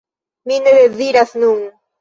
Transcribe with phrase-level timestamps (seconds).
[0.51, 1.65] Mi ne deziras nun.